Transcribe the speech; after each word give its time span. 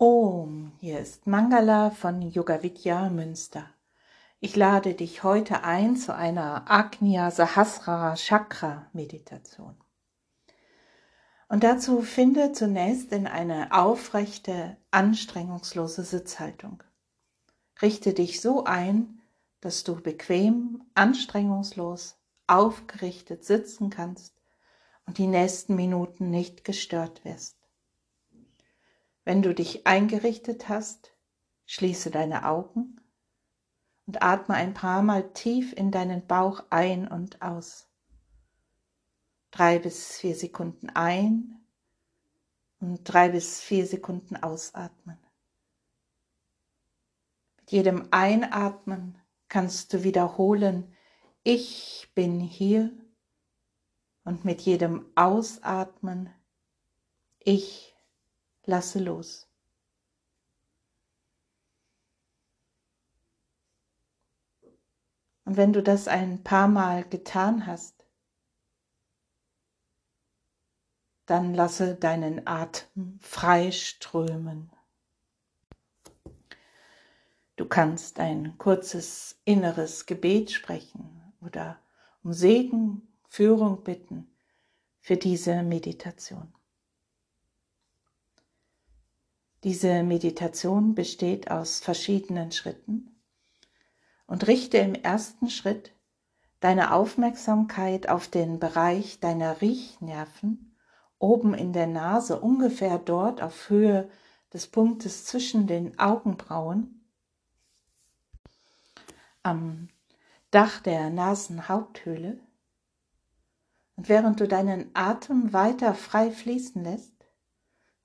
Om, 0.00 0.70
hier 0.78 1.00
ist 1.00 1.26
Mangala 1.26 1.90
von 1.90 2.22
Yoga 2.22 2.62
Vidya 2.62 3.10
Münster. 3.10 3.68
Ich 4.38 4.54
lade 4.54 4.94
dich 4.94 5.24
heute 5.24 5.64
ein 5.64 5.96
zu 5.96 6.14
einer 6.14 6.70
Agnya 6.70 7.32
Sahasrara 7.32 8.14
Chakra 8.14 8.86
Meditation. 8.92 9.74
Und 11.48 11.64
dazu 11.64 12.02
finde 12.02 12.52
zunächst 12.52 13.10
in 13.10 13.26
eine 13.26 13.72
aufrechte, 13.72 14.76
anstrengungslose 14.92 16.04
Sitzhaltung. 16.04 16.80
Richte 17.82 18.14
dich 18.14 18.40
so 18.40 18.62
ein, 18.62 19.20
dass 19.60 19.82
du 19.82 20.00
bequem, 20.00 20.84
anstrengungslos, 20.94 22.20
aufgerichtet 22.46 23.44
sitzen 23.44 23.90
kannst 23.90 24.40
und 25.06 25.18
die 25.18 25.26
nächsten 25.26 25.74
Minuten 25.74 26.30
nicht 26.30 26.62
gestört 26.62 27.24
wirst. 27.24 27.57
Wenn 29.28 29.42
du 29.42 29.54
dich 29.54 29.86
eingerichtet 29.86 30.70
hast, 30.70 31.12
schließe 31.66 32.10
deine 32.10 32.46
Augen 32.46 32.98
und 34.06 34.22
atme 34.22 34.54
ein 34.54 34.72
paar 34.72 35.02
Mal 35.02 35.34
tief 35.34 35.74
in 35.74 35.90
deinen 35.90 36.26
Bauch 36.26 36.64
ein 36.70 37.06
und 37.06 37.42
aus. 37.42 37.90
Drei 39.50 39.80
bis 39.80 40.16
vier 40.16 40.34
Sekunden 40.34 40.88
ein 40.88 41.60
und 42.80 43.04
drei 43.04 43.28
bis 43.28 43.60
vier 43.60 43.86
Sekunden 43.86 44.34
ausatmen. 44.34 45.18
Mit 47.58 47.70
jedem 47.70 48.08
Einatmen 48.10 49.20
kannst 49.50 49.92
du 49.92 50.04
wiederholen, 50.04 50.96
ich 51.42 52.10
bin 52.14 52.40
hier 52.40 52.90
und 54.24 54.46
mit 54.46 54.62
jedem 54.62 55.04
Ausatmen, 55.16 56.30
ich 57.40 57.94
lasse 58.68 59.00
los. 59.00 59.48
Und 65.44 65.56
wenn 65.56 65.72
du 65.72 65.82
das 65.82 66.06
ein 66.06 66.44
paar 66.44 66.68
Mal 66.68 67.08
getan 67.08 67.66
hast, 67.66 68.04
dann 71.24 71.54
lasse 71.54 71.94
deinen 71.94 72.46
Atem 72.46 73.18
frei 73.20 73.70
strömen. 73.70 74.70
Du 77.56 77.66
kannst 77.66 78.20
ein 78.20 78.56
kurzes 78.58 79.40
inneres 79.44 80.06
Gebet 80.06 80.50
sprechen 80.50 81.32
oder 81.40 81.80
um 82.22 82.32
Segen, 82.32 83.08
Führung 83.26 83.82
bitten 83.82 84.30
für 85.00 85.16
diese 85.16 85.62
Meditation. 85.62 86.52
Diese 89.64 90.04
Meditation 90.04 90.94
besteht 90.94 91.50
aus 91.50 91.80
verschiedenen 91.80 92.52
Schritten 92.52 93.20
und 94.26 94.46
richte 94.46 94.78
im 94.78 94.94
ersten 94.94 95.50
Schritt 95.50 95.92
deine 96.60 96.92
Aufmerksamkeit 96.92 98.08
auf 98.08 98.28
den 98.28 98.60
Bereich 98.60 99.18
deiner 99.20 99.60
Riechnerven 99.60 100.76
oben 101.18 101.54
in 101.54 101.72
der 101.72 101.88
Nase, 101.88 102.40
ungefähr 102.40 102.98
dort 102.98 103.42
auf 103.42 103.68
Höhe 103.68 104.08
des 104.52 104.68
Punktes 104.68 105.24
zwischen 105.24 105.66
den 105.66 105.98
Augenbrauen, 105.98 107.04
am 109.42 109.88
Dach 110.50 110.80
der 110.80 111.10
Nasenhaupthöhle. 111.10 112.38
Und 113.96 114.08
während 114.08 114.40
du 114.40 114.46
deinen 114.46 114.90
Atem 114.94 115.52
weiter 115.52 115.94
frei 115.94 116.30
fließen 116.30 116.82
lässt, 116.84 117.17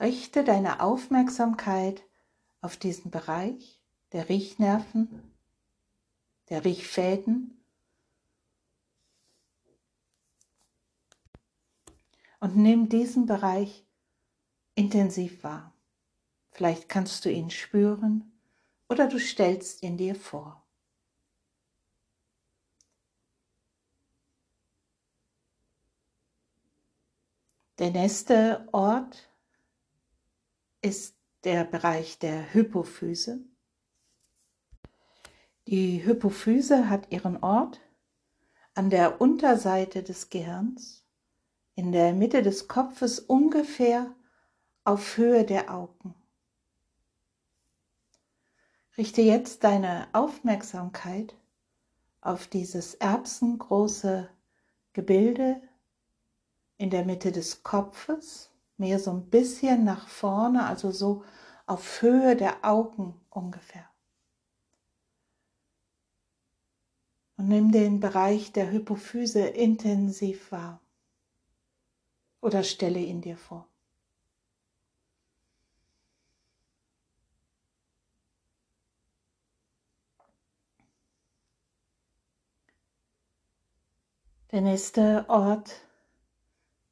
Richte 0.00 0.44
deine 0.44 0.80
Aufmerksamkeit 0.80 2.04
auf 2.60 2.76
diesen 2.76 3.10
Bereich 3.10 3.80
der 4.12 4.28
Riechnerven, 4.28 5.34
der 6.48 6.64
Riechfäden 6.64 7.62
und 12.40 12.56
nimm 12.56 12.88
diesen 12.88 13.26
Bereich 13.26 13.84
intensiv 14.74 15.42
wahr. 15.42 15.74
Vielleicht 16.52 16.88
kannst 16.88 17.24
du 17.24 17.30
ihn 17.30 17.50
spüren 17.50 18.32
oder 18.88 19.08
du 19.08 19.18
stellst 19.18 19.82
ihn 19.82 19.96
dir 19.96 20.14
vor. 20.14 20.64
Der 27.78 27.90
nächste 27.90 28.68
Ort 28.72 29.28
ist 30.80 31.16
der 31.44 31.64
Bereich 31.64 32.18
der 32.18 32.52
Hypophyse. 32.52 33.40
Die 35.66 36.04
Hypophyse 36.04 36.88
hat 36.88 37.12
ihren 37.12 37.42
Ort 37.42 37.80
an 38.74 38.90
der 38.90 39.20
Unterseite 39.20 40.02
des 40.02 40.30
Gehirns, 40.30 41.04
in 41.74 41.92
der 41.92 42.12
Mitte 42.12 42.42
des 42.42 42.68
Kopfes 42.68 43.20
ungefähr 43.20 44.14
auf 44.84 45.16
Höhe 45.16 45.44
der 45.44 45.74
Augen. 45.74 46.14
Richte 48.96 49.22
jetzt 49.22 49.62
deine 49.62 50.08
Aufmerksamkeit 50.12 51.36
auf 52.20 52.46
dieses 52.46 52.94
erbsengroße 52.94 54.28
Gebilde 54.92 55.60
in 56.78 56.90
der 56.90 57.04
Mitte 57.04 57.30
des 57.30 57.62
Kopfes 57.62 58.47
mehr 58.78 58.98
so 58.98 59.10
ein 59.10 59.28
bisschen 59.28 59.84
nach 59.84 60.08
vorne, 60.08 60.64
also 60.66 60.90
so 60.90 61.24
auf 61.66 62.02
Höhe 62.02 62.36
der 62.36 62.64
Augen 62.64 63.20
ungefähr. 63.30 63.88
Und 67.36 67.48
nimm 67.48 67.70
den 67.70 68.00
Bereich 68.00 68.52
der 68.52 68.70
Hypophyse 68.70 69.46
intensiv 69.46 70.50
wahr. 70.50 70.80
Oder 72.40 72.64
stelle 72.64 73.00
ihn 73.00 73.20
dir 73.20 73.36
vor. 73.36 73.68
Der 84.50 84.62
nächste 84.62 85.26
Ort 85.28 85.87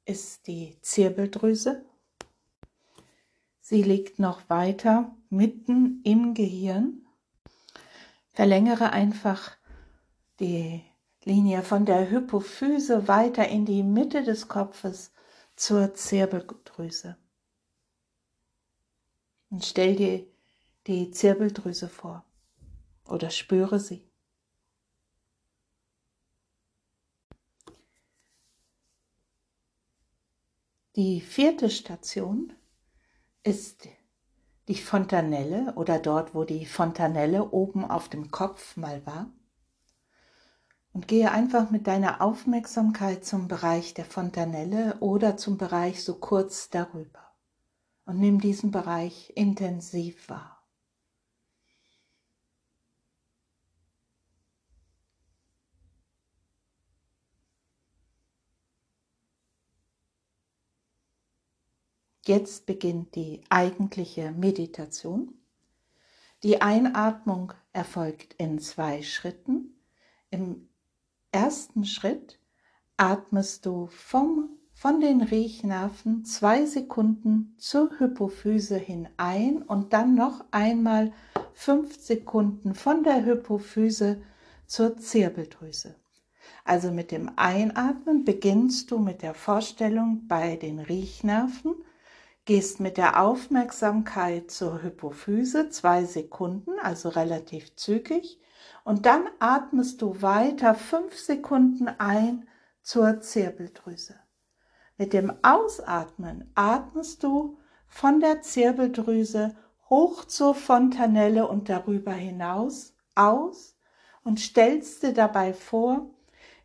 ist 0.06 0.46
die 0.46 0.80
Zirbeldrüse. 0.80 1.84
Sie 3.60 3.82
liegt 3.82 4.18
noch 4.18 4.48
weiter 4.48 5.14
mitten 5.28 6.00
im 6.04 6.34
Gehirn. 6.34 7.04
Verlängere 8.32 8.90
einfach 8.90 9.56
die 10.40 10.82
Linie 11.24 11.62
von 11.62 11.84
der 11.84 12.08
Hypophyse 12.08 13.08
weiter 13.08 13.48
in 13.48 13.66
die 13.66 13.82
Mitte 13.82 14.22
des 14.22 14.46
Kopfes 14.46 15.12
zur 15.56 15.94
Zirbeldrüse. 15.94 17.16
Und 19.50 19.64
stell 19.64 19.96
dir 19.96 20.24
die 20.86 21.10
Zirbeldrüse 21.10 21.88
vor 21.88 22.24
oder 23.06 23.30
spüre 23.30 23.80
sie. 23.80 24.04
Die 30.96 31.20
vierte 31.20 31.68
Station 31.68 32.54
ist 33.42 33.86
die 34.66 34.76
Fontanelle 34.76 35.74
oder 35.76 35.98
dort, 35.98 36.34
wo 36.34 36.44
die 36.44 36.64
Fontanelle 36.64 37.50
oben 37.50 37.84
auf 37.84 38.08
dem 38.08 38.30
Kopf 38.30 38.78
mal 38.78 39.04
war. 39.04 39.30
Und 40.94 41.06
gehe 41.06 41.30
einfach 41.30 41.70
mit 41.70 41.86
deiner 41.86 42.22
Aufmerksamkeit 42.22 43.26
zum 43.26 43.46
Bereich 43.46 43.92
der 43.92 44.06
Fontanelle 44.06 44.96
oder 45.00 45.36
zum 45.36 45.58
Bereich 45.58 46.02
so 46.02 46.14
kurz 46.14 46.70
darüber. 46.70 47.30
Und 48.06 48.18
nimm 48.18 48.40
diesen 48.40 48.70
Bereich 48.70 49.34
intensiv 49.36 50.30
wahr. 50.30 50.55
Jetzt 62.26 62.66
beginnt 62.66 63.14
die 63.14 63.40
eigentliche 63.50 64.32
Meditation. 64.32 65.32
Die 66.42 66.60
Einatmung 66.60 67.52
erfolgt 67.72 68.34
in 68.34 68.58
zwei 68.58 69.02
Schritten. 69.02 69.78
Im 70.30 70.68
ersten 71.30 71.84
Schritt 71.84 72.40
atmest 72.96 73.64
du 73.64 73.86
vom, 73.86 74.48
von 74.72 75.00
den 75.00 75.22
Riechnerven 75.22 76.24
zwei 76.24 76.66
Sekunden 76.66 77.54
zur 77.58 77.96
Hypophyse 78.00 78.76
hin 78.76 79.08
ein 79.16 79.62
und 79.62 79.92
dann 79.92 80.16
noch 80.16 80.44
einmal 80.50 81.12
fünf 81.52 81.96
Sekunden 81.96 82.74
von 82.74 83.04
der 83.04 83.24
Hypophyse 83.24 84.20
zur 84.66 84.96
Zirbeldrüse. 84.96 85.94
Also 86.64 86.90
mit 86.90 87.12
dem 87.12 87.30
Einatmen 87.36 88.24
beginnst 88.24 88.90
du 88.90 88.98
mit 88.98 89.22
der 89.22 89.34
Vorstellung 89.34 90.26
bei 90.26 90.56
den 90.56 90.80
Riechnerven 90.80 91.76
gehst 92.46 92.80
mit 92.80 92.96
der 92.96 93.20
Aufmerksamkeit 93.20 94.50
zur 94.50 94.82
Hypophyse, 94.82 95.68
zwei 95.68 96.04
Sekunden, 96.04 96.78
also 96.80 97.08
relativ 97.10 97.74
zügig, 97.74 98.40
und 98.84 99.04
dann 99.04 99.24
atmest 99.40 100.00
du 100.00 100.22
weiter 100.22 100.74
fünf 100.74 101.18
Sekunden 101.18 101.88
ein 101.88 102.48
zur 102.82 103.20
Zirbeldrüse. 103.20 104.14
Mit 104.96 105.12
dem 105.12 105.32
Ausatmen 105.42 106.50
atmest 106.54 107.24
du 107.24 107.58
von 107.88 108.20
der 108.20 108.42
Zirbeldrüse 108.42 109.56
hoch 109.90 110.24
zur 110.24 110.54
Fontanelle 110.54 111.48
und 111.48 111.68
darüber 111.68 112.12
hinaus 112.12 112.94
aus 113.16 113.76
und 114.22 114.38
stellst 114.38 115.02
dir 115.02 115.12
dabei 115.12 115.52
vor, 115.52 116.10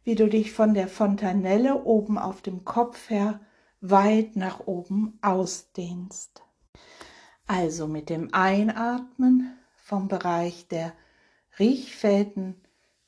wie 0.03 0.15
du 0.15 0.29
dich 0.29 0.51
von 0.51 0.73
der 0.75 0.87
Fontanelle 0.87 1.83
oben 1.83 2.17
auf 2.19 2.41
dem 2.41 2.65
Kopf 2.65 3.09
her 3.09 3.39
weit 3.81 4.35
nach 4.35 4.61
oben 4.67 5.17
ausdehnst. 5.21 6.43
Also 7.47 7.87
mit 7.87 8.09
dem 8.09 8.33
Einatmen 8.33 9.57
vom 9.75 10.07
Bereich 10.07 10.67
der 10.67 10.93
Riechfäden 11.59 12.61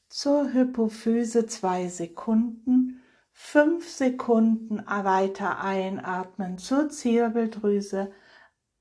zur 0.09 0.51
Hypophyse 0.51 1.45
zwei 1.45 1.87
Sekunden, 1.87 3.01
fünf 3.31 3.89
Sekunden 3.89 4.83
weiter 4.85 5.59
einatmen 5.61 6.57
zur 6.57 6.89
Zirbeldrüse, 6.89 8.11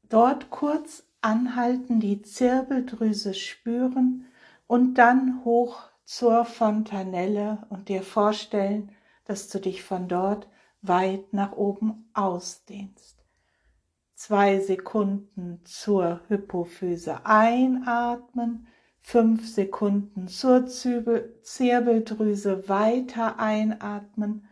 dort 0.02 0.50
kurz 0.50 1.04
anhalten, 1.20 2.00
die 2.00 2.22
Zirbeldrüse 2.22 3.34
spüren 3.34 4.26
und 4.66 4.94
dann 4.94 5.44
hoch 5.44 5.80
zur 6.04 6.44
Fontanelle 6.44 7.66
und 7.70 7.88
dir 7.88 8.02
vorstellen, 8.02 8.90
dass 9.24 9.48
du 9.48 9.60
dich 9.60 9.82
von 9.82 10.08
dort 10.08 10.48
weit 10.82 11.32
nach 11.32 11.52
oben 11.52 12.11
ausdehnst. 12.12 13.25
Zwei 14.14 14.61
Sekunden 14.61 15.61
zur 15.64 16.20
Hypophyse 16.29 17.25
einatmen, 17.25 18.67
fünf 19.00 19.49
Sekunden 19.49 20.29
zur 20.29 20.67
Zirbeldrüse 20.67 22.69
weiter 22.69 23.40
einatmen, 23.40 24.46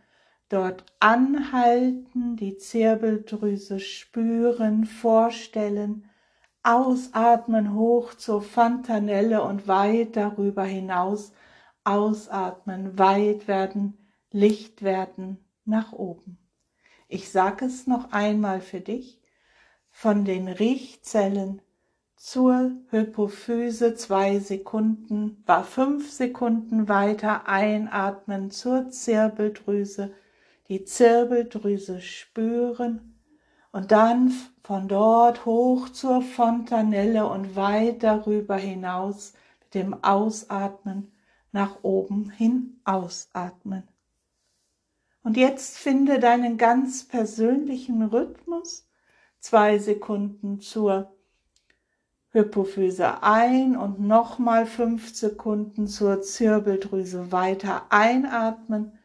dort 0.49 0.83
anhalten, 0.99 2.35
die 2.35 2.57
Zirbeldrüse 2.57 3.79
spüren, 3.79 4.85
vorstellen, 4.85 6.09
ausatmen 6.63 7.73
hoch 7.73 8.13
zur 8.13 8.41
Fontanelle 8.41 9.43
und 9.43 9.67
weit 9.67 10.17
darüber 10.17 10.63
hinaus, 10.63 11.31
ausatmen, 11.83 12.99
weit 12.99 13.47
werden, 13.47 13.97
Licht 14.31 14.81
werden, 14.81 15.39
nach 15.71 15.91
oben. 15.93 16.37
Ich 17.07 17.31
sage 17.31 17.65
es 17.65 17.87
noch 17.87 18.11
einmal 18.11 18.61
für 18.61 18.81
dich. 18.81 19.19
Von 19.89 20.23
den 20.23 20.47
Riechzellen 20.47 21.61
zur 22.15 22.71
Hypophyse 22.91 23.95
zwei 23.95 24.37
Sekunden, 24.37 25.43
war 25.47 25.63
fünf 25.63 26.11
Sekunden 26.11 26.87
weiter 26.87 27.47
einatmen 27.47 28.51
zur 28.51 28.91
Zirbeldrüse, 28.91 30.13
die 30.67 30.85
Zirbeldrüse 30.85 31.99
spüren 31.99 33.19
und 33.71 33.91
dann 33.91 34.31
von 34.63 34.87
dort 34.87 35.45
hoch 35.45 35.89
zur 35.89 36.21
Fontanelle 36.21 37.25
und 37.27 37.55
weit 37.55 38.03
darüber 38.03 38.55
hinaus 38.55 39.33
mit 39.61 39.73
dem 39.73 40.03
Ausatmen 40.03 41.11
nach 41.51 41.83
oben 41.83 42.29
hin 42.29 42.79
ausatmen. 42.83 43.90
Und 45.23 45.37
jetzt 45.37 45.77
finde 45.77 46.19
deinen 46.19 46.57
ganz 46.57 47.03
persönlichen 47.07 48.01
Rhythmus. 48.01 48.87
Zwei 49.39 49.77
Sekunden 49.77 50.59
zur 50.59 51.13
Hypophyse 52.31 53.23
ein 53.23 53.75
und 53.75 53.99
nochmal 53.99 54.65
fünf 54.65 55.13
Sekunden 55.13 55.87
zur 55.87 56.21
Zirbeldrüse 56.21 57.31
weiter 57.31 57.87
einatmen 57.89 58.97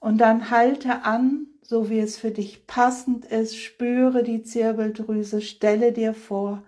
und 0.00 0.18
dann 0.18 0.50
halte 0.50 1.04
an, 1.04 1.46
so 1.62 1.88
wie 1.88 2.00
es 2.00 2.18
für 2.18 2.32
dich 2.32 2.66
passend 2.66 3.24
ist, 3.24 3.56
spüre 3.56 4.24
die 4.24 4.42
Zirbeldrüse, 4.42 5.40
stelle 5.40 5.92
dir 5.92 6.12
vor 6.12 6.64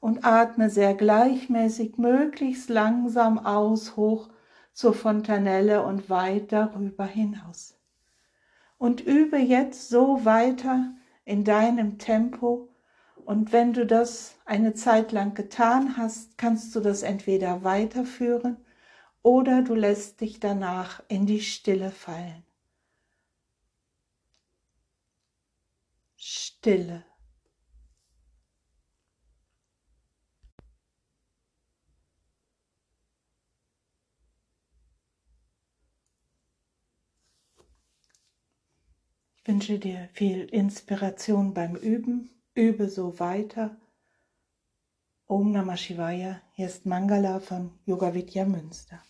und 0.00 0.24
atme 0.24 0.70
sehr 0.70 0.94
gleichmäßig, 0.94 1.98
möglichst 1.98 2.70
langsam 2.70 3.38
aus, 3.38 3.96
hoch 3.96 4.30
zur 4.72 4.94
Fontanelle 4.94 5.84
und 5.84 6.08
weit 6.08 6.52
darüber 6.52 7.04
hinaus 7.04 7.79
und 8.80 9.02
übe 9.02 9.36
jetzt 9.36 9.90
so 9.90 10.24
weiter 10.24 10.94
in 11.26 11.44
deinem 11.44 11.98
Tempo. 11.98 12.70
Und 13.26 13.52
wenn 13.52 13.74
du 13.74 13.84
das 13.86 14.36
eine 14.46 14.72
Zeit 14.72 15.12
lang 15.12 15.34
getan 15.34 15.98
hast, 15.98 16.38
kannst 16.38 16.74
du 16.74 16.80
das 16.80 17.02
entweder 17.02 17.62
weiterführen 17.62 18.56
oder 19.22 19.60
du 19.62 19.74
lässt 19.74 20.22
dich 20.22 20.40
danach 20.40 21.02
in 21.08 21.26
die 21.26 21.42
Stille 21.42 21.90
fallen. 21.90 22.42
Stille. 26.16 27.04
Ich 39.42 39.48
wünsche 39.48 39.78
dir 39.78 40.10
viel 40.12 40.44
Inspiration 40.50 41.54
beim 41.54 41.74
Üben. 41.74 42.28
Übe 42.54 42.90
so 42.90 43.18
weiter. 43.18 43.74
Om 45.26 45.52
Namah 45.52 45.78
Shivaya. 45.78 46.42
Hier 46.52 46.66
ist 46.66 46.84
Mangala 46.84 47.40
von 47.40 47.72
Yoga 47.86 48.12
Vidya 48.12 48.44
Münster. 48.44 49.02